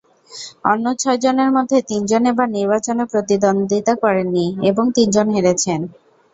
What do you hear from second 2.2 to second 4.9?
এবার নির্বাচনে প্রতিদ্বন্দ্বিতা করেননি এবং